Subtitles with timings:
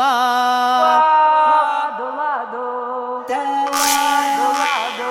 [0.00, 2.64] Lādu, lādu, lādu,
[3.68, 5.08] lādu,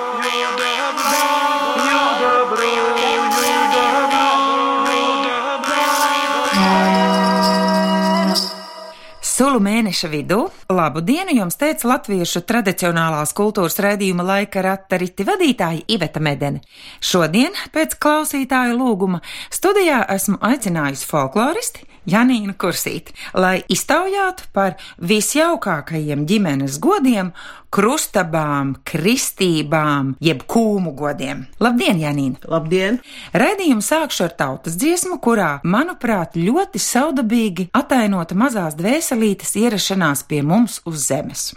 [9.21, 16.19] Sulu mēneša vidū labu dienu jums teica latviešu tradicionālās kultūras raidījuma laika ratariti vadītāja Iveta
[16.19, 16.63] Medene.
[16.97, 19.21] Šodien, pēc klausītāju lūguma,
[19.53, 27.31] studijā esmu aicinājusi folkloristi Janīnu Kursīti, lai iztaujātu par visjaukākajiem ģimenes godiem,
[27.69, 31.45] krustabām, kristībām, jeb kūmu godiem.
[31.61, 32.41] Labdien, Janīna!
[32.49, 32.99] Labdien!
[33.37, 40.81] Raidījumu sākšu ar tautas dziesmu, kurā, manuprāt, ļoti saudabīgi atainota mazās dvēselītes ierašanās pie mums
[40.89, 41.51] uz zemes.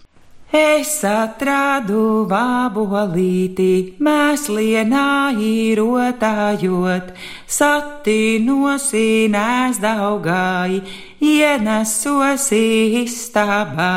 [0.53, 7.07] Es atradu vabolīti, mēslienā īrotājot,
[7.49, 10.83] satinosi nēsdaugāji,
[11.25, 12.61] ienesosi
[13.01, 13.97] istabā.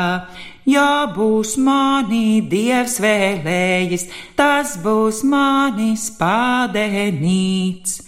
[0.64, 4.08] Ja būs mani dievs vēlējis,
[4.40, 8.05] tas būs manis pādenīts.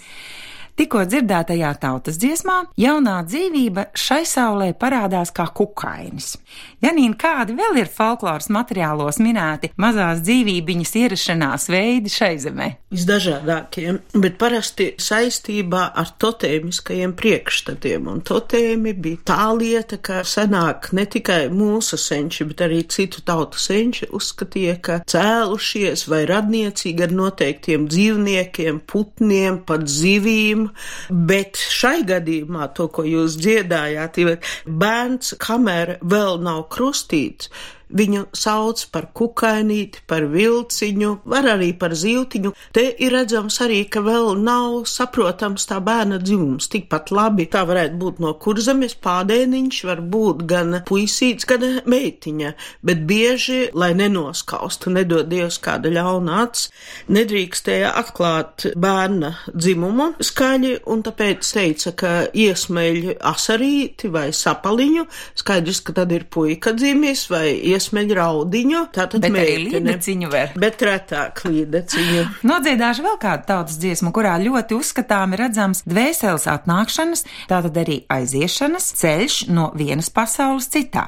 [0.79, 6.37] Tikko dzirdētajā tautas dziesmā jaunā dzīvība šai saulē parādās kā kukainis.
[6.79, 12.69] Janīna, kādi vēl ir folkloras materiālos minēti mazās dzīvībiņas ierašanās veidi šai zemē?
[12.95, 21.09] Visdažādākie, bet parasti saistībā ar totēmiskajiem priekšstatiem, un totēmi bija tā lieta, ka senāk ne
[21.11, 27.91] tikai mūsu senči, bet arī citu tautu senči uzskatīja, ka cēlušies vai radniecīgi ar noteiktiem
[27.91, 30.68] dzīvniekiem, putniem, pat zivīm,
[31.09, 37.53] bet šai gadījumā to, ko jūs dziedājāt, ir bērns, kamēr vēl nav krustīts,
[37.89, 42.53] Viņu sauc par kukainīti, par vilciņu, var arī par zīltiņu.
[42.77, 46.69] Te ir redzams arī, ka vēl nav saprotams tā bērna dzimums.
[46.69, 52.53] Tikpat labi tā varētu būt no kurzemes pādēniņš, var būt gan puisīts, gan meitiņa,
[52.85, 56.69] bet bieži, lai nenoskaustu, nedod Dievs kāda ļauna acs,
[57.09, 65.09] nedrīkstēja atklāt bērna dzimumu skaļi, un tāpēc teica, ka iesmeļ asarīti vai sapaliņu,
[65.41, 69.97] skaidrs, ka tad ir puika dzimis vai iesmeļ iesmeļ raudiņu, tātad Bet meitene.
[70.33, 70.53] var.
[70.59, 72.25] Bet retāk līdeciņu.
[72.51, 79.39] Nodziedāšu vēl kādu tautas dziesmu, kurā ļoti uzskatāmi redzams dvēseles atnākšanas, tātad arī aiziešanas ceļš
[79.55, 81.07] no vienas pasaules citā.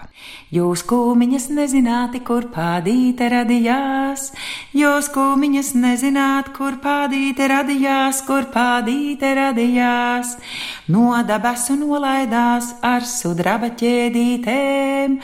[0.54, 4.30] Jūs kūmiņas nezināti, kur pādīte radījās,
[4.76, 10.36] jūs kūmiņas nezināt, kur pādīte radījās, kur pādīte radījās.
[10.90, 15.18] No dabasu nolaidās ar sudraba ķēdītēm,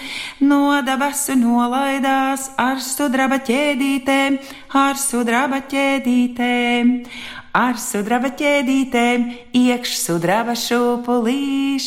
[0.47, 4.39] no dabasu nolaidās ar sudraba ķēdītēm,
[4.75, 6.93] ar sudraba ķēdītēm.
[7.57, 9.23] Ar sudraba ķēdītēm,
[9.57, 11.87] iekš sudraba šūpulīš,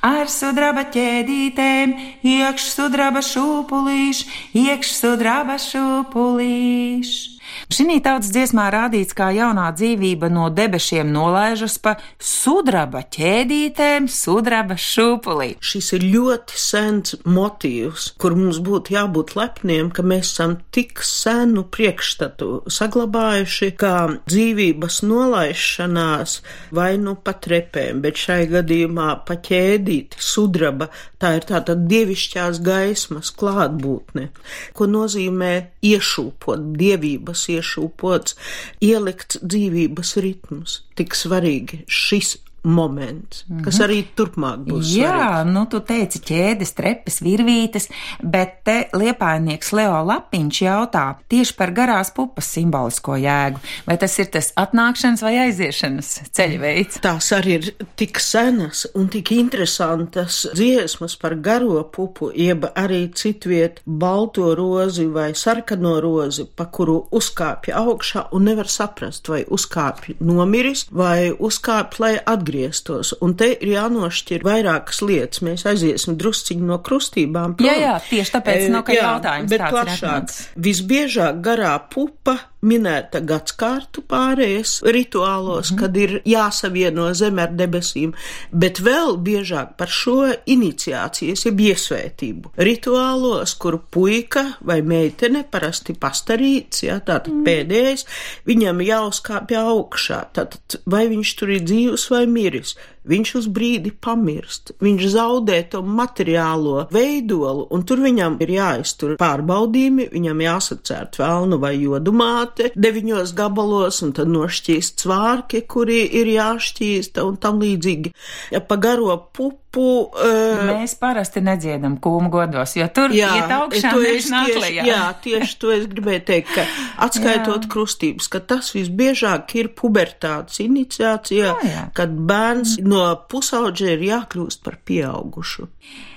[0.00, 1.92] ar sudraba ķēdītēm,
[2.24, 4.22] iekš sudraba šūpulīš,
[4.56, 7.39] iekš sudraba šūpulīš.
[7.70, 15.52] Šī tautas dziesmā rādīts, kā jaunā dzīvība no debesīm nolaižas pa sudraba ķēdītēm, sudraba šūpulī.
[15.62, 21.62] Šis ir ļoti sens motīvs, kur mums būtu jābūt lepniem, ka mēs esam tik senu
[21.70, 23.94] priekšstatu saglabājuši, kā
[24.26, 26.40] dzīvības nolaišanās
[26.74, 30.90] vai nu pa trepēm, bet šai gadījumā pa ķēdīti, sudraba,
[31.22, 34.26] tā ir tāda dievišķās gaismas klātbūtne,
[34.74, 35.54] ko nozīmē
[35.86, 38.36] iešūpot dievības iešūpots,
[38.84, 40.80] ielikt dzīvības ritmus.
[40.98, 44.92] Tik svarīgi šis moments, kas arī turpmāk būs.
[44.92, 45.52] Jā, svarīgs.
[45.54, 47.88] nu tu teici ķēdes, trepes, virvītes,
[48.20, 53.62] bet te liepainieks Leo Lapiņš jautā tieši par garās pupas simbolisko jēgu.
[53.86, 57.00] Vai tas ir tas atnākšanas vai aiziešanas ceļveids?
[57.04, 57.70] Tās arī ir
[58.00, 65.30] tik senas un tik interesantas dziesmas par garo pupu, jeb arī citviet balto rozi vai
[65.34, 72.14] sarkano rozi, pa kuru uzkāpja augšā un nevar saprast, vai uzkāpja nomiris vai uzkāpja, lai
[72.18, 73.14] atgrieztos atgrieztos.
[73.22, 75.42] Un te ir jānošķir vairākas lietas.
[75.46, 77.56] Mēs aiziesim drusciņi no krustībām.
[77.62, 80.38] Jā, jā, tieši tāpēc nav no, jā, jautājums bet plašāk.
[80.56, 85.80] Visbiežāk garā pupa minēta gadskārtu pārējais rituālos, mm -hmm.
[85.80, 88.12] kad ir jāsavieno zeme ar debesīm,
[88.52, 92.52] bet vēl biežāk par šo iniciācijas, jeb iesvētību.
[92.56, 97.44] Rituālos, kur puika vai meitene, parasti pastarīts, jā, tātad mm.
[97.44, 98.06] pēdējais,
[98.46, 102.76] viņam jāuzkāpj augšā, tātad vai viņš tur ir dzīvs vai Ramírez
[103.08, 110.08] viņš uz brīdi pamirst, viņš zaudē to materiālo veidolu, un tur viņam ir jāiztur pārbaudījumi,
[110.12, 117.40] viņam jāsacērt vēlnu vai jodumāte deviņos gabalos, un tad nošķīst svārki, kuri ir jāšķīsta un
[117.40, 118.12] tam līdzīgi.
[118.54, 119.56] Ja pa garo pupu.
[119.70, 124.82] Uh, Mēs parasti nedziedam kūmu godos, jo tur jā, iet augšā lejā.
[124.88, 126.64] jā, tieši to es gribēju teikt, ka
[127.06, 131.84] atskaitot krustības, ka tas visbiežāk ir pubertātes iniciācijā, Jā, jā.
[131.94, 135.68] kad bērns no pusauģa ir jākļūst par pieaugušu.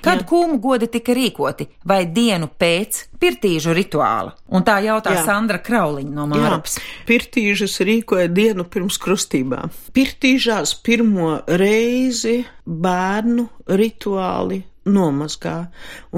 [0.03, 4.33] Kad kūmu godi tika rīkoti, vai dienu pēc pirtīžu rituāla?
[4.51, 5.23] Un tā jautā Jā.
[5.27, 6.77] Sandra Krauliņa no Jā, Mārapas.
[7.07, 9.71] pirtīžas rīkoja dienu pirms krustībām.
[9.95, 13.47] Pirtīžās pirmo reizi bērnu
[13.79, 15.57] rituāli nomazgā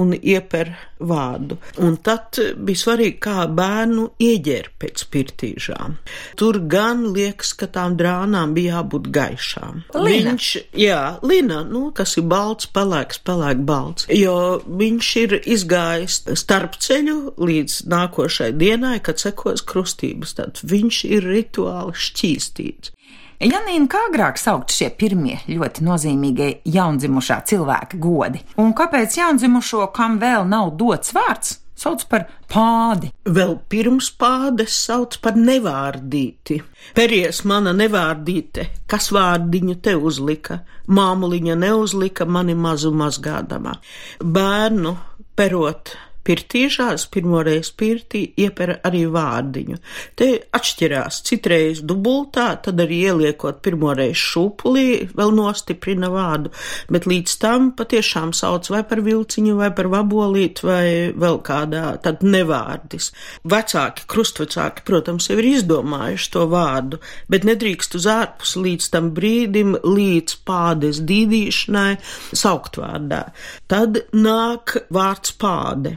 [0.00, 1.58] un ieper vārdu.
[1.82, 5.96] Un tad bija svarīgi, kā bērnu ieģēra pēc pirtīžām.
[6.40, 9.84] Tur gan liekas, ka tām drānām bija jābūt gaišām.
[9.94, 10.32] Lina.
[10.32, 10.48] Viņš,
[10.80, 14.36] jā, lina, nu, kas ir balts, pelēks, pelēk balts, jo
[14.66, 21.96] viņš ir izgājis starp ceļu līdz nākošai dienai, kad sekos krustības, tad viņš ir rituāli
[22.06, 22.95] šķīstīts.
[23.36, 28.40] Janīna, kā agrāk saukt šie pirmie ļoti nozīmīgie jaundzimušā cilvēka godi?
[28.62, 33.10] Un kāpēc jaundzimušo, kam vēl nav dots vārds, sauc par pādi?
[33.28, 36.62] Vēl pirms pādes sauc par nevārdīti.
[36.96, 43.76] Peries mana nevārdīte, kas vārdiņu te uzlika, māmuliņa neuzlika mani mazu mazgādamā.
[44.24, 44.96] Bērnu
[45.36, 45.92] perot
[46.26, 49.78] pirtīžās, pirmoreiz pirtī iepera arī vārdiņu.
[50.18, 54.86] Te atšķirās, citreiz dubultā, tad arī ieliekot pirmoreiz šūpulī,
[55.16, 56.52] vēl nostiprina vārdu,
[56.92, 62.24] bet līdz tam patiešām sauc vai par vilciņu, vai par vabolīt, vai vēl kādā tad
[62.26, 63.12] nevārdis.
[63.46, 67.00] Vecāki, krustvecāki, protams, jau ir izdomājuši to vārdu,
[67.32, 71.96] bet nedrīkst uz ārpus līdz tam brīdim, līdz pādes dīdīšanai
[72.34, 73.22] saukt vārdā.
[73.70, 75.96] Tad nāk vārds pāde.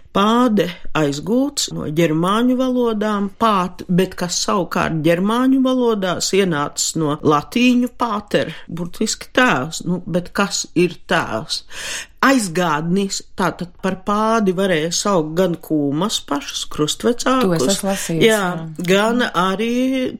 [0.11, 0.65] Pāde
[0.97, 9.29] aizgūts no ģermāņu valodām, pāt, bet kas savukārt ģermāņu valodās ienācis no latīņu pāter, burtiski
[9.31, 11.61] tēvs, nu, bet kas ir tēvs?
[12.21, 18.41] Aizgādnis, tātad par pādi varēja saukt gan kūmas pašus krustvecākus, To es esmu lasījusi, jā,
[18.59, 18.85] jā.
[18.91, 19.71] gan arī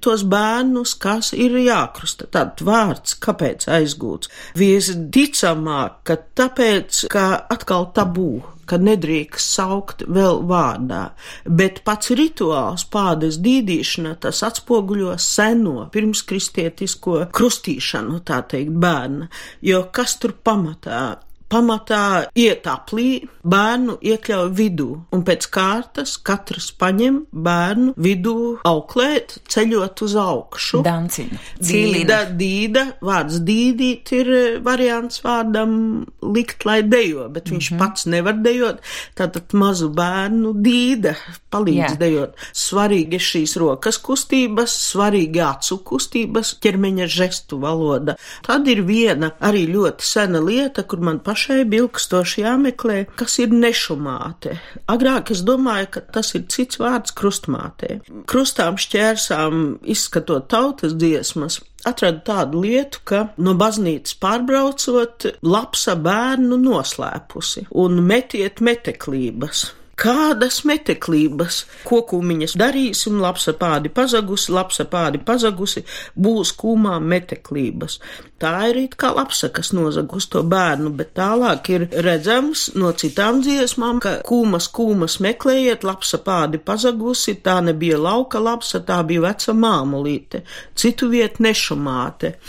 [0.02, 2.30] tos bērnus, kas ir jākrusta.
[2.32, 4.32] Tad vārds, kāpēc aizgūts?
[4.58, 8.32] Visticamāk, ka tāpēc, ka atkal tabū
[8.72, 11.02] ka nedrīkst saukt vēl vārdā,
[11.46, 19.30] bet pats rituāls pādes dīdīšana tas atspoguļo seno pirmskristietisko krustīšanu, tā teikt, bērna,
[19.62, 21.04] jo kas tur pamatā?
[21.52, 28.36] Pamatā iet aplī, bērnu iekļauj vidū, un pēc kārtas katrs paņem bērnu vidū
[28.70, 30.82] auklēt, ceļot uz augšu.
[30.86, 31.40] Dancina.
[31.60, 35.76] Dīda, dīda, vārds dīdīt ir eh, variants vārdam
[36.22, 37.80] likt, lai dejo, bet viņš Mhm.
[37.82, 38.80] pats nevar dejot,
[39.18, 41.16] tātad mazu bērnu dīda
[41.52, 41.98] palīdz Jā.
[42.00, 42.36] dejot.
[42.56, 48.16] Svarīgi ir šīs rokas kustības, svarīgi acu kustības, ķermeņa žestu valoda.
[48.46, 54.58] Tad ir viena arī ļoti sena lieta, kur man pašai bilkstoši jāmeklē, kas ir nešumāte.
[54.92, 58.00] Agrāk es domāju, ka tas ir cits vārds krustmātē.
[58.30, 67.68] Krustām šķērsām izskatot tautas dziesmas, atradu tādu lietu, ka no baznīcas pārbraucot, lapsa bērnu noslēpusi
[67.84, 69.70] un metiet meteklības.
[70.02, 75.84] Kādas meteklības, kokūmiņas darīsim, lapsa pādi pazagusi, lapsa pādi pazagusi,
[76.18, 78.00] būs kūmā meteklības.
[78.42, 83.44] Tā ir it kā lapsa, kas nozagus to bērnu, bet tālāk ir redzams no citām
[83.46, 89.54] dziesmām, ka kūmas, kūmas meklējiet, lapsa pādi pazagusi, tā nebija lauka lapsa, tā bija veca
[89.54, 90.42] māmulīte,
[90.74, 92.40] citu vietu nešumāte.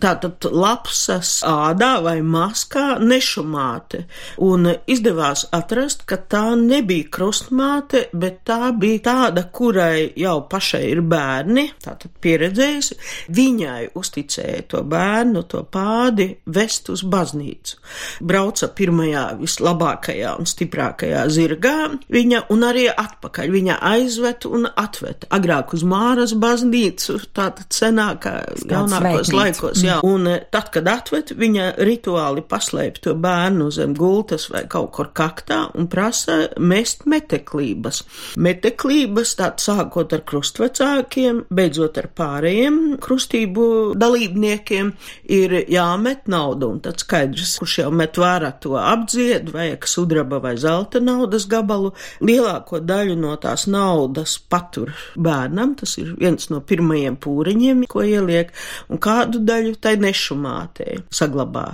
[0.00, 4.04] Tātad lapsas ādā vai maskā nešumāte,
[4.44, 11.02] un izdevās atrast, ka tā nebija krustmāte, bet tā bija tāda, kurai jau pašai ir
[11.04, 12.98] bērni, tātad pieredzējusi,
[13.36, 17.80] viņai uzticēja to bērnu, to pādi vest uz baznīcu.
[18.24, 21.76] Brauca pirmajā vislabākajā un stiprākajā zirgā
[22.12, 23.50] viņa un arī atpakaļ.
[23.50, 28.36] Viņa aizved un atved agrāk uz Māras baznīcu, tātad senākā,
[28.70, 29.89] jaunākos laikos, jā.
[30.06, 35.10] Un eh, tad, kad atved, viņa rituāli paslēp to bērnu zem gultas vai kaut kur
[35.16, 38.02] kaktā un prasa mest meteklības.
[38.40, 43.66] Meteklības, tātad sākot ar krustvecākiem, beidzot ar pārējiem krustību
[44.00, 44.92] dalībniekiem,
[45.32, 50.54] ir jāmet nauda, un tad skaidrs, kurš jau met vērā to apdzied, vajag sudraba vai
[50.60, 51.92] zelta naudas gabalu,
[52.24, 58.52] lielāko daļu no tās naudas patur bērnam, tas ir viens no pirmajiem pūriņiem, ko ieliek,
[58.90, 61.66] un kādu daļu tai nešumātei saglabā.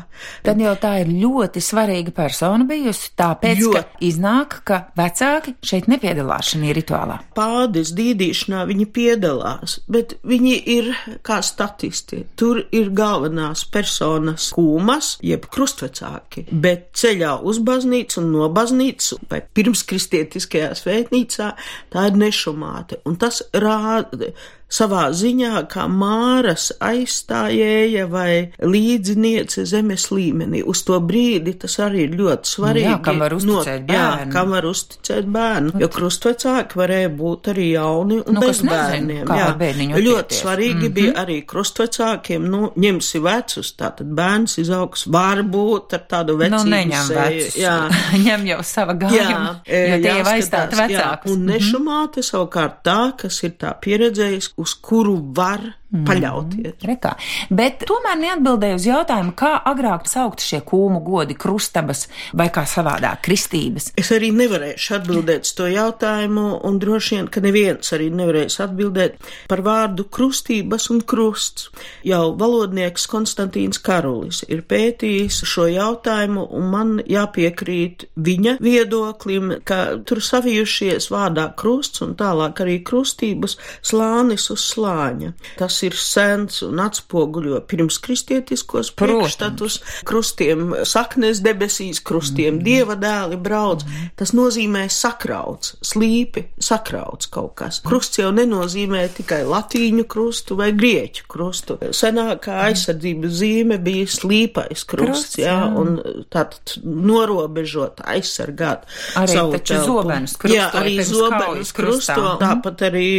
[0.47, 5.89] Tad jau tā ir ļoti svarīga persona bijusi, tāpēc, Jo- ka iznāk, ka vecāki šeit
[5.91, 7.19] nepiedalās šajā rituālā.
[7.37, 10.91] Pādes dīdīšanā viņi piedalās, bet viņi ir
[11.27, 12.25] kā statisti.
[12.37, 19.41] Tur ir galvenās personas kūmas, jeb krustvecāki, bet ceļā uz baznīcu un no baznīcas vai
[19.41, 21.51] pirmskristietiskajā svētnīcā
[21.93, 23.01] tā ir nešumāte.
[23.07, 24.33] Un tas rāda
[24.69, 30.63] savā ziņā kā māras aizstājēja vai līdziniece zemes līmenī.
[30.67, 32.87] Uz to brīdi tas arī ir ļoti svarīgi.
[32.91, 34.33] Jā, kam var uzticēt no, jā, bērnu.
[34.33, 35.73] kam var uzticēt bērnu.
[35.81, 39.23] Jo krustvecāki varēja būt arī jauni un Nu, nu, bez bērniem.
[39.27, 39.47] kā jā.
[39.59, 40.93] bērniņu Ļoti svarīgi mm -hmm.
[40.93, 47.07] bija arī krustvecākiem, nu, ņemsi vecus, tātad bērns izaugs varbūt ar tādu Nu, vecību neņem
[47.07, 47.21] seju.
[47.21, 47.57] vecus.
[47.57, 47.77] Jā.
[48.27, 51.33] Ņem jau sava Jā, gājuma, e, jo tie jau jāskatās, aizstāta jā, vecākus.
[51.33, 56.75] Un nešumāte savukārt tā, kas ir tā pieredzējusi, uz kuru var paļauties.
[56.87, 57.13] Rekā.
[57.55, 63.23] Bet tomēr neatbildēju uz jautājumu, kā agrāk saukt šie kūmu godi, krustabas vai kā savādāk
[63.27, 63.93] kristības.
[63.99, 69.21] Es arī nevarēšu atbildēt uz to jautājumu, un droši vien, ka neviens arī nevarēs atbildēt
[69.51, 71.71] par vārdu krustības un krusts.
[72.07, 80.23] Jau valodnieks Konstantīns Karolis ir pētījis šo jautājumu, un man jāpiekrīt viņa viedoklim, ka tur
[80.25, 85.33] savijušies vārdā krusts un tālāk arī krustības slānis uz slāņa.
[85.61, 93.85] Tas ir sens un atspoguļo pirmskristietiskos priekšstatus, krustiem saknes debesīs, krustiem dieva dēli brauc.
[94.17, 97.81] Tas nozīmē sakrauts, slīpi, sakrauts kaut kas.
[97.87, 101.79] Krusts jau nenozīmē tikai latīņu krustu vai grieķu krustu.
[101.97, 105.67] Senākā aizsardzības zīme bija slīpais krusts, Krusts, jā, jā.
[105.79, 105.97] un
[106.33, 108.87] tātad norobežot, aizsargāt
[109.19, 109.87] Arī savu taču telpu.
[109.87, 113.11] zobenus krustoja Jā, arī zobenus krusto, tāpat arī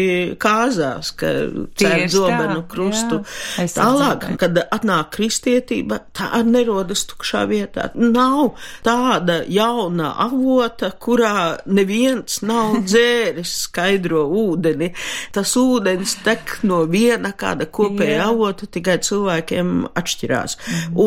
[0.42, 1.32] kāzās, ka
[1.78, 3.22] cer Tieši zobenu tā, krustu.
[3.58, 3.68] jā.
[3.77, 7.89] Tālāk, kad atnāk kristietība, tā nerodas tukšā vietā.
[7.96, 14.92] Nav tāda jauna avota, kurā neviens nav dzēris skaidro ūdeni.
[15.36, 18.30] Tas ūdens tek no viena kāda kopēja Jā.
[18.32, 20.58] avota, tikai cilvēkiem atšķirās.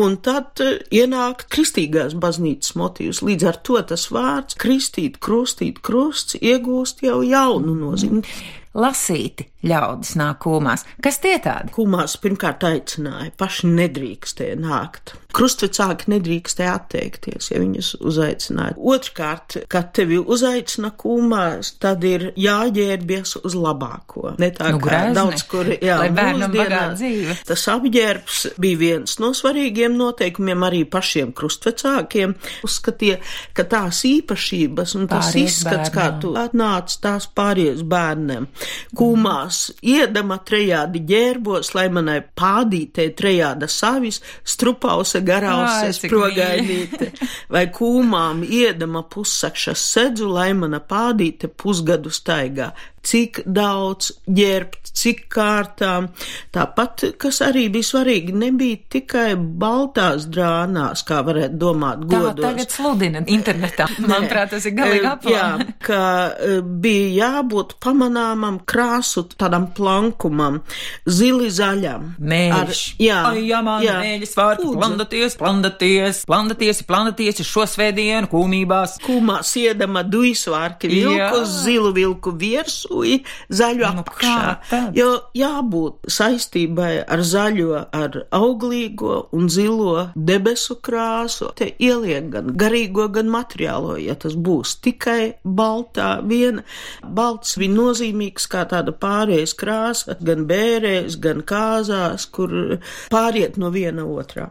[0.01, 3.23] Un tad eh, ienāk kristīgās baznīcas motīvs.
[3.25, 8.23] Līdz ar to tas vārds kristīt, krustīt, krusts iegūst jau jaunu nozīmi.
[8.71, 10.85] Lasīti ļaudis nāk kūmās.
[11.03, 11.73] Kas tie tādi?
[11.75, 15.15] Kumās pirmkārt aicināja, paši nedrīkstēja nākt.
[15.31, 18.75] Krustvecāki nedrīkstēja atteikties, ja viņus uzaicināja.
[18.75, 24.33] Otrkārt, kad tevi uzaicina kumās, tad ir jāģērbies uz labāko.
[24.41, 25.99] Ne tā Nu, kā grezni, daudz, kur, jā,
[26.97, 27.37] dzīve.
[27.47, 32.35] Tas apģērbs bija viens no svarīgiem noteikumiem arī pašiem krustvecākiem.
[32.67, 33.21] Uzskatīja,
[33.55, 36.21] ka tās īpašības un tas Pāries izskats, kā bērnam.
[36.25, 38.49] tu atnāc tās pāries bērniem.
[38.97, 47.11] Kūmās iedama trejādi ģērbos, lai manai pādītei trejāda savis, strupause Ai, garausies progaidīte,
[47.53, 52.71] vai kūmām iedama pussakšas sedzu, lai mana pādīte pusgadu staigā.
[53.01, 56.09] Cik daudz ģērbt, cik kārtām.
[56.53, 62.43] Tāpat, kas arī bija svarīgi, nebija tikai baltās drānās, kā varētu domāt, Tā godos.
[62.45, 63.87] tagad sludina internetā.
[64.11, 65.33] Manuprāt, tas ir galīgi Eh, apvārds.
[65.33, 66.01] Jā, ka
[66.37, 70.61] eh, bija jābūt pamanāmam krāsu tādam plankumam,
[71.09, 72.11] zili zaļam.
[72.21, 72.83] Mēģis.
[73.01, 73.97] jā, Ai, jā, man jā.
[74.03, 74.67] mēģis vārds.
[74.77, 78.99] Plandaties, plandaties, plandaties, plandaties šo svētdienu kūmībās.
[79.05, 82.35] Kumā siedama duisvārki vilku, zilu vilku
[82.91, 84.57] viersuji, zaļu Nu, apakšā.
[84.69, 84.95] tad?
[84.97, 91.53] Jo jābūt saistībai ar zaļo, ar auglīgo un zilo debesu krāsu.
[91.55, 96.63] Te ieliek gan garīgo, gan materiālo, ja tas būs tikai baltā viena.
[97.03, 102.79] Balts bija nozīmīgs kā tāda pārējais krāsa, gan bērēs, gan kāzās, kur
[103.11, 104.49] pāriet no viena otrā.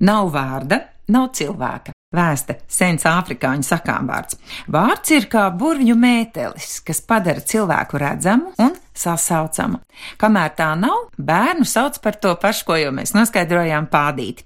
[0.00, 1.92] Nav vārda, nav cilvēka.
[2.10, 4.34] Vēsta sens afrikāņu sakām vārds.
[4.74, 9.80] Vārds ir kā burvju mētelis, kas padara cilvēku redzamu un sasaucamu.
[10.20, 14.44] Kamēr tā nav, bērnu sauc par to pašu, ko jau mēs noskaidrojām pādīt.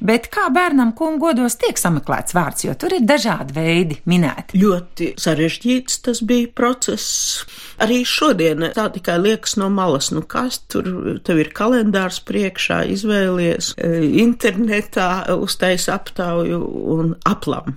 [0.00, 4.60] Bet kā bērnam kungu godos tiek sameklēts vārds, jo tur ir dažādi veidi minēti.
[4.60, 7.44] Ļoti sarežģīts tas bija process.
[7.82, 10.86] Arī šodien tā tikai liekas no malas, nu kas tur,
[11.26, 16.62] tev ir kalendārs priekšā, izvēlies, e, internetā uztais aptauju
[16.96, 17.76] un aplam.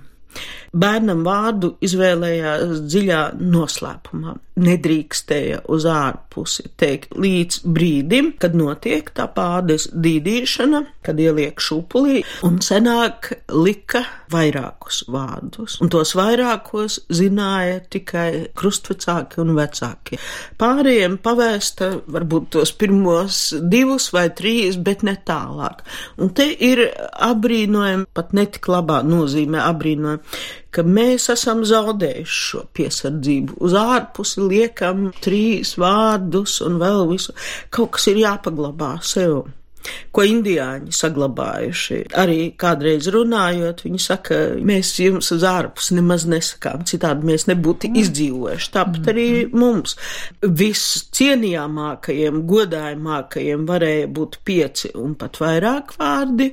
[0.70, 4.36] Bērnam vārdu izvēlējās dziļā noslēpumā.
[4.60, 12.60] Nedrīkstēja uz ārpusi teikt līdz brīdim, kad notiek tā pādes dīdīšana, kad ieliek šupulī, un
[12.62, 15.78] senāk lika vairākus vārdus.
[15.82, 20.20] Un tos vairākos zināja tikai krustvecāki un vecāki.
[20.60, 25.82] Pārējiem pavēsta varbūt tos pirmos divus vai trīs, bet ne tālāk.
[26.20, 26.84] Un te ir
[27.30, 30.22] abrīnojami, pat netik labā nozīmē abrīnojami,
[30.74, 33.60] ka mēs esam zaudējuši šo piesardzību.
[33.66, 37.36] Uz ārpusi liekam trīs vārdus un vēl visu.
[37.74, 39.42] Kaut kas ir jāpaglabā sev
[40.14, 41.98] ko indiāņi saglabājuši.
[42.20, 48.00] Arī kādreiz runājot, viņi saka, mēs jums uz ārpus nemaz nesakām, citādi mēs nebūtu mm.
[48.02, 48.70] izdzīvojuši.
[48.76, 49.62] Tāpat arī mm.
[49.62, 49.96] mums
[50.60, 56.50] viscienījamākajiem, godājumākajiem varēja būt pieci un pat vairāk vārdi,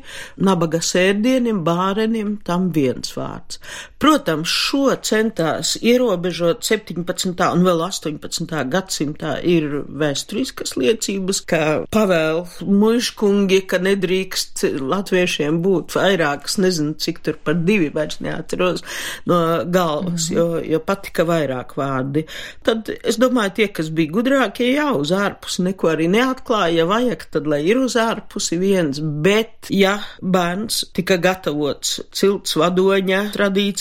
[0.47, 3.61] nabaga sērdienim, bārenim, tam viens vārds.
[3.97, 7.31] Protams, šo centās ierobežot 17.
[7.33, 8.51] un vēl 18.
[8.69, 11.61] gadsimtā ir vēsturiskas liecības, ka
[11.93, 18.85] pavēl mužu kungi, ka nedrīkst latviešiem būt vairākas, nezinu, cik tur par divi vairs neatceros
[19.25, 20.37] no galvas, mm -hmm.
[20.37, 22.27] jo, jo patika vairāk vārdi.
[22.63, 27.25] Tad es domāju, tie, kas bija gudrākie, jā, uz ārpusi neko arī neatklāja, ja vajag,
[27.31, 33.31] tad lai ir uz ārpusi viens, bet ja bērns tika gatavots cilts vadoņa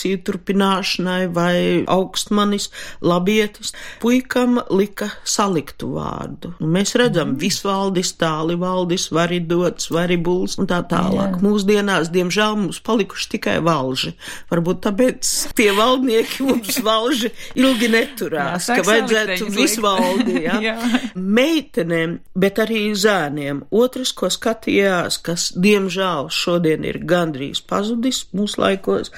[0.06, 2.70] tradīciju turpināšanai vai augstmanis,
[3.00, 6.54] labietis, puikam lika saliktu vārdu.
[6.60, 7.40] Un mēs redzam, mm.
[7.40, 11.36] visvaldis, tālivaldis, varidots, varibuls un tā tālāk.
[11.36, 11.42] Jā.
[11.42, 14.14] Mūsdienās, diemžēl, mums palikuši tikai valži.
[14.50, 20.36] Varbūt tāpēc tie valdnieki mums valži ilgi neturās, jā, ka vajadzētu visu valdi.
[20.46, 20.76] Jā.
[21.16, 23.64] Meitenēm, bet arī zēniem.
[23.74, 29.12] Otrs, ko skatījās, kas diemžēl šodien ir gandrīz pazudis mūsu laikos,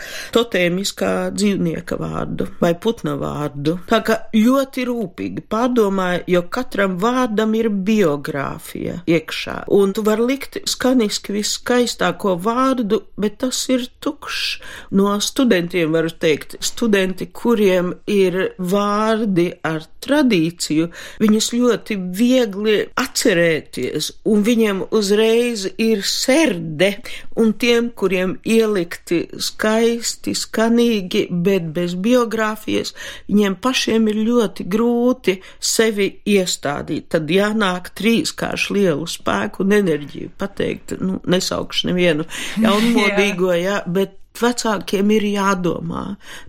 [0.79, 3.79] totēmiskā dzīvnieka vārdu vai putna vārdu.
[3.89, 9.65] Tā kā ļoti rūpīgi pārdomāja, jo katram vārdam ir biogrāfija iekšā.
[9.69, 14.61] Un tu vari likt skaniski viskaistāko vārdu, bet tas ir tukšs.
[14.93, 20.89] No studentiem varu teikt, studenti, kuriem ir vārdi ar tradīciju,
[21.21, 26.95] viņus ļoti viegli atcerēties, un viņiem uzreiz ir serde,
[27.39, 30.35] un tiem, kuriem ielikti skaisti,
[30.69, 32.95] skanīgi, bet bez biogrāfijas,
[33.29, 37.09] viņiem pašiem ir ļoti grūti sevi iestādīt.
[37.15, 42.29] Tad jānāk trīskārši lielu spēku un enerģiju pateikt, nu, nesaukšu nevienu
[42.65, 46.05] jaunmodīgo, jā, bet vecākiem ir jādomā.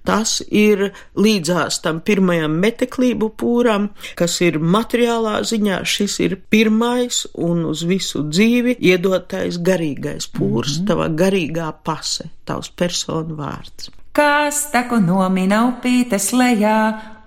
[0.06, 7.66] Tas ir līdzās tam pirmajam meteklību pūram, kas ir materiālā ziņā, šis ir pirmais un
[7.72, 10.88] uz visu dzīvi iedotais garīgais pūrs, mm -hmm.
[10.92, 13.90] tava garīgā pase, tavs personu vārds.
[14.20, 16.80] Kas taku nomina upītes lejā,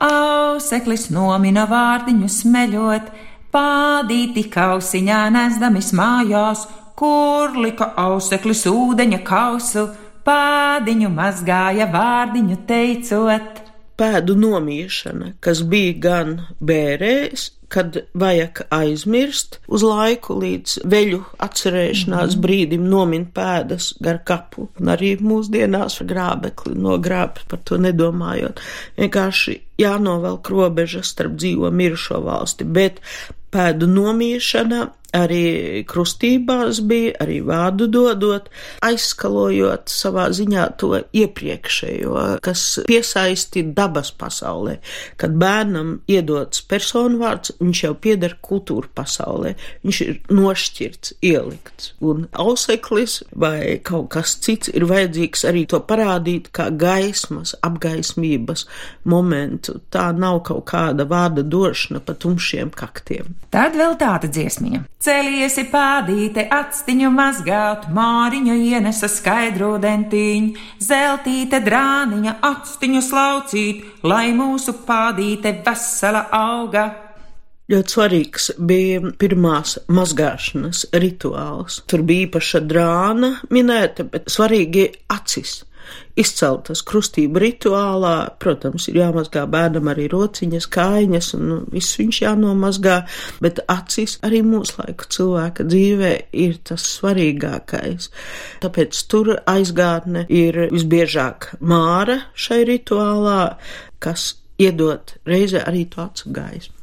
[0.05, 3.07] auseklis nomina vārdiņu smeļot,
[3.52, 6.62] Pādīti kausiņā nesdamis mājās,
[6.96, 9.87] kur lika auseklis ūdeņa kausu,
[10.24, 13.61] pādiņu mazgāja vārdiņu teicot.
[14.00, 22.44] Pēdu nomiešana, kas bija gan bērēs, kad vajag aizmirst uz laiku līdz veļu atcerēšanās -hmm.
[22.44, 28.61] brīdim nomin pēdas gar kapu, un arī mūsdienās grābekli nogrābt par to nedomājot.
[28.98, 33.00] Vienkārši jānovelk robeža starp dzīvo mirušo valsti, bet
[33.52, 38.48] pēdu nomiešana arī krustībās bija, arī vārdu dodot,
[38.85, 44.79] aizskalojot savā ziņā to iepriekšējo, kas piesaisti dabas pasaulē.
[45.20, 52.27] Kad bērnam iedots personu vārds, viņš jau pieder kultūra pasaulē, viņš ir nošķirts, ielikts, un
[52.33, 58.66] auseklis vai kaut kas cits ir vajadzīgs arī to parādīt kā gaismas, apgaismības
[59.09, 59.79] momentu.
[59.92, 63.37] Tā nav kaut kāda vārda došana pa tumšiem kaktiem.
[63.53, 64.85] Tad vēl tāda dziesmiņa.
[65.02, 75.56] Celiesi pādīte, atstiņu mazgāt, māriņu ienesa skaidro dentiņu, zeltīte drāniņa, atstiņu slaucīt, lai mūsu pādīte
[75.66, 77.01] vesela auga.
[77.72, 81.78] Ļoti svarīgs bija pirmās mazgāšanas rituāls.
[81.88, 85.62] Tur bija īpaša drāna minēta, bet svarīgi acis
[86.20, 88.16] izceltas krustību rituālā.
[88.42, 92.98] Protams, ir jāmazgā bērnam arī rociņas, kājiņas, un nu, viss viņš jānomazgā,
[93.44, 96.12] bet acis arī mūsu laiku cilvēka dzīvē
[96.44, 98.11] ir tas svarīgākais.
[98.66, 103.40] Tāpēc tur aizgādne ir visbiežāk māra šai rituālā,
[104.02, 106.81] kas iedot reizē arī to acu gaismu.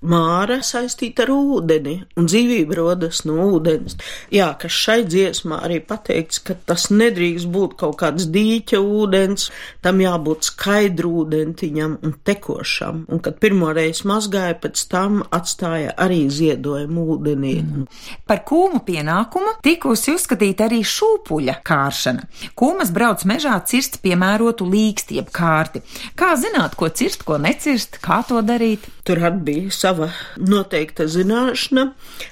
[0.00, 3.96] Māra saistīta ar ūdeni, un dzīvība rodas no ūdens.
[4.32, 9.48] Jā, kas šai dziesmā arī pateikts, ka tas nedrīkst būt kaut kāds dīķa ūdens,
[9.84, 17.06] tam jābūt skaidru ūdentiņam un tekošam, un kad pirmoreiz mazgāja, pēc tam atstāja arī ziedojumu
[17.16, 17.54] ūdenī.
[17.60, 17.86] Mm.
[18.28, 22.26] Par kūmu pienākumu tikusi uzskatīta arī šūpuļa kāršana.
[22.58, 25.84] Kūmas brauc mežā cirst piemērotu līksti jeb kārti.
[26.18, 28.88] Kā zināt, ko cirst, ko necirst, kā to darīt?
[29.04, 31.90] Tur bija sava noteikta zināšana.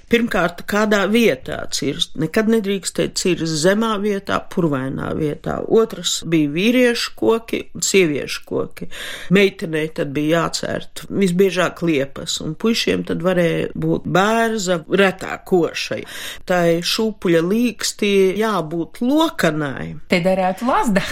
[0.09, 2.15] Pirmkārt, kādā vietā cirst.
[2.21, 5.59] Nekad nedrīkstēja cirst zemā vietā, purvainā vietā.
[5.65, 8.89] Otrs bija vīriešu koki un sieviešu koki.
[9.35, 16.01] Meitenei tad bija jācērt visbiežāk liepas, un puišiem tad varēja būt bērza, retā košai.
[16.49, 19.95] Tai šūpuļa līkstī jābūt lokanai.
[20.09, 21.05] Te derētu lazda.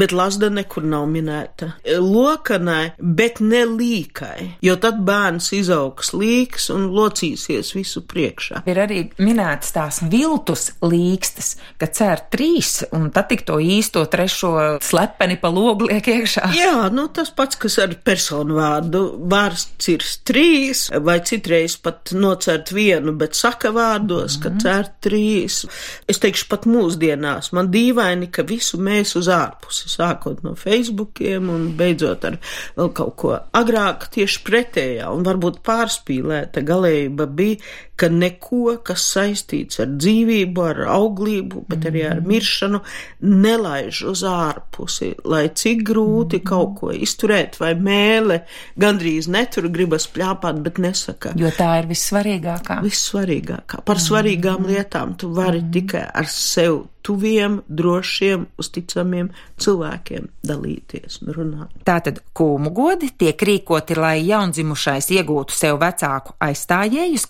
[0.00, 1.74] bet lazda nekur nav minēta.
[2.00, 8.62] Lokanai, bet ne līkai jo tad bērns izaugs līks un locīsies visu priekšā.
[8.68, 14.52] Ir arī minētas tās viltus līkstas, ka cer trīs, un tad tik to īsto trešo
[14.84, 16.52] slepeni pa logu liek iekšā.
[16.56, 22.72] Jā, nu tas pats, kas ar personu vārdu vārds ir trīs, vai citreiz pat nocert
[22.74, 24.42] vienu, bet saka vārdos, mm.
[24.42, 24.62] ka mhm.
[24.64, 25.60] cer trīs.
[26.08, 31.68] Es teikšu pat mūsdienās, man dīvaini, ka visu mēs uz ārpusi, sākot no Facebookiem un
[31.78, 32.38] beidzot ar
[32.78, 37.60] vēl kaut ko agrāk tieši pretējā un varbūt pārspīlēta galējība bija,
[37.98, 42.28] ka neko, kas saistīts ar dzīvību, ar auglību, bet arī ar mhm.
[42.32, 42.82] miršanu,
[43.26, 46.48] nelaiž uz ārpusi, lai cik grūti mhm.
[46.48, 48.42] kaut ko izturēt vai mēle,
[48.80, 51.34] gandrīz netur gribas pļāpāt, bet nesaka.
[51.38, 52.80] Jo tā ir vissvarīgākā.
[52.86, 53.82] Vissvarīgākā.
[53.88, 54.70] Par svarīgām mhm.
[54.72, 59.30] lietām tu vari tikai ar sevi tuviem, drošiem, uzticamiem
[59.62, 61.78] cilvēkiem dalīties un runāt.
[61.88, 67.24] Tātad kūmu godi tiek rīkoti, lai jaundzimušais iegūtu sev vecāku aizstājējus,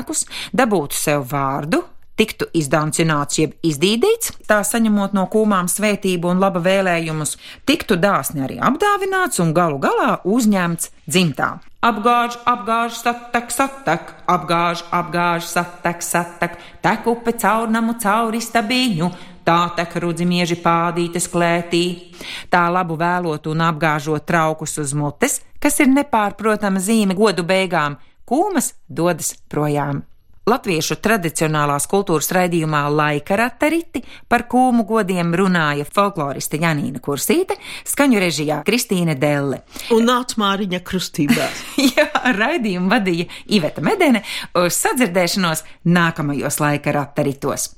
[0.00, 1.84] krustvecākus, dabūtu sev vārdu,
[2.16, 8.58] tiktu izdancināts jeb izdīdīts, tā saņemot no kūmām svētību un laba vēlējumus, tiktu dāsni arī
[8.60, 11.60] apdāvināts un galu galā uzņemts dzimtā.
[11.80, 19.08] Apgāž, apgāž, satek, satek, apgāž, apgāž, satek, satek, tek upe caur namu, cauri stabiņu,
[19.48, 22.12] tā tek rudzimieži pādītes klētī.
[22.52, 27.96] Tā labu vēlot un apgāžot traukus uz mutes, kas ir nepārprotama zīme godu beigām,
[28.28, 30.04] kūmas dodas projām.
[30.48, 38.60] Latviešu tradicionālās kultūras raidījumā Laika rateriti par kūmu godiem runāja folkloriste Janīna Kursīte, skaņu režijā
[38.66, 39.60] Kristīne Delle.
[39.94, 41.50] Un nāc Māriņa krustībā.
[41.94, 42.08] Jā,
[42.40, 44.24] raidījumu vadīja Iveta Medene
[44.58, 47.74] uz sadzirdēšanos nākamajos laika rateritos.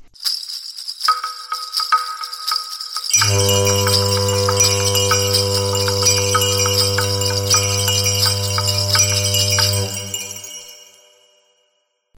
[3.22, 4.09] Oh.